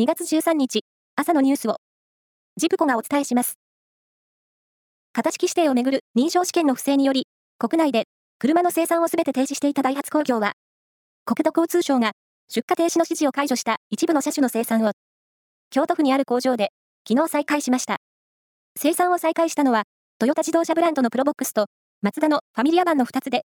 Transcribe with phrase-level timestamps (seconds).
[0.00, 1.76] 2月13日、朝のニュースを、
[2.56, 3.58] ジプコがお伝えします。
[5.12, 7.26] 型式指定をめぐる認証試験の不正により、
[7.58, 8.04] 国内で
[8.38, 10.54] 車の生産をすべて停止していたダイハツ工業は、
[11.26, 12.12] 国土交通省が
[12.48, 14.92] 出荷停止の指示を解除した一部の車種の生産を、
[15.68, 16.70] 京都府にある工場で
[17.06, 17.98] 昨日再開しました。
[18.78, 19.82] 生産を再開したのは、
[20.18, 21.66] トヨタ自動車ブランドのプロボックスと、
[22.00, 23.42] マツダのファミリア版の2つで、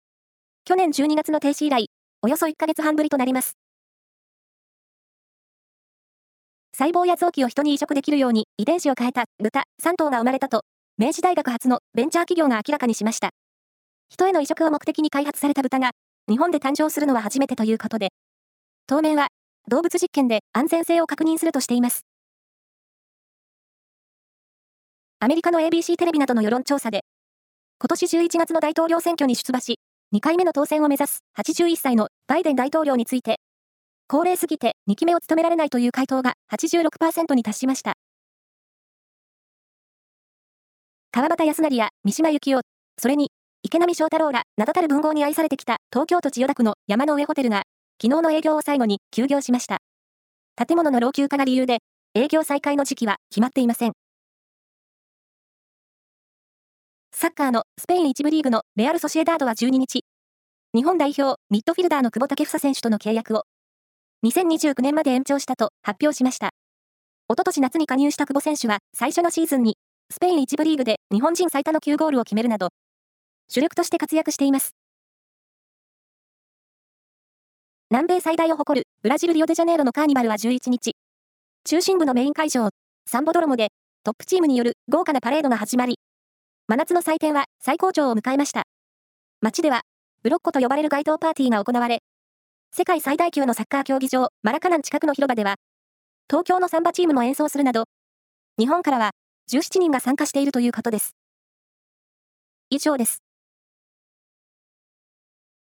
[0.64, 1.86] 去年12月の停止以来、
[2.20, 3.61] およそ1ヶ月半ぶりとなります。
[6.75, 10.62] 細胞や臓器を人に移植できるように遺伝子を変えた豚3頭が生まれたと、
[10.96, 13.30] 明治大学発のベンチャー企業が明らかにしました。
[14.09, 15.91] 人への移植を目的に開発された豚が、
[16.30, 18.09] 日本で誕生するのは初めてということで、
[18.87, 19.29] 当面は
[19.69, 22.06] 動物実験で安全性を確認するとしています。
[25.20, 27.04] アメリカの ABC テレビなどの世論調査で、
[27.80, 29.79] 今年11月の大統領選挙に出馬し、
[30.15, 33.41] 2回目の当選を目指す81歳のバイデン大統領について、
[34.12, 37.95] 高齢すぎて2期目を務められないという回答が86%に達しました。
[41.10, 42.60] 川端康成や三島由紀夫、
[42.99, 43.30] それに
[43.63, 47.63] 池波正太郎ら名だたる文豪に愛されてきた東京都千代田区の山の上ホテルが
[48.02, 49.79] 昨日の営業を最後に休業しました。
[50.57, 51.79] 建物の老朽化が理由で
[52.15, 53.93] 営業再開の時期は決まっていません。
[57.15, 60.04] サッカーのスペイン1部リーグのレアル・ソシエダードは12日、
[60.74, 63.45] 日本代表ミッドフィルダーの久保建英選手との契約を
[64.25, 66.50] 2029年まで延長したと発表しました。
[67.28, 69.76] おととし夏に加入した久保選手は最初のシーズンに
[70.10, 72.69] スペイン1部リーグで日本人最多の9ゴールを決めるなど、
[73.48, 74.76] 主力として活躍しています。
[77.91, 80.92] 南米最大を誇るブラジル・リオデジャネイロのカーニバルは11日、
[81.64, 82.69] 中心部のメイン会場、
[83.06, 83.70] サンボドロモで
[84.04, 85.98] トップチームによる豪華なパレードが始まり、
[86.69, 88.62] 真夏の祭典は最高潮を迎えました。
[89.41, 89.81] 街では、
[90.22, 92.03] ブロッコと呼ばれる街頭パーティーが行われ、
[92.75, 95.56] 世界最大級のサッカー競技場、マラカナン近くの広場では、
[96.31, 97.84] 東京のサンバチームも演奏するなど、
[98.59, 99.10] 日本からは
[99.50, 101.14] 17人が参加しているということです。
[102.70, 103.22] 以上です。